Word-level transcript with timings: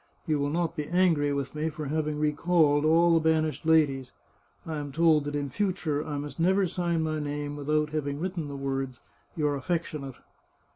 You 0.25 0.39
will 0.39 0.49
not 0.49 0.75
be 0.75 0.87
angry 0.87 1.31
with 1.31 1.53
me 1.53 1.69
for 1.69 1.85
having 1.85 2.17
recalled 2.19 2.85
all 2.85 3.13
the 3.13 3.19
banished 3.19 3.67
ladies. 3.67 4.13
I 4.65 4.77
am 4.77 4.91
told 4.91 5.25
that 5.25 5.35
in 5.35 5.51
future 5.51 6.03
I 6.03 6.17
must 6.17 6.39
never 6.39 6.65
sign 6.65 7.03
my 7.03 7.19
name 7.19 7.55
without 7.55 7.91
having 7.91 8.19
written 8.19 8.47
the 8.47 8.55
words 8.57 9.01
* 9.19 9.35
your 9.37 9.55
affectionate.' 9.55 10.15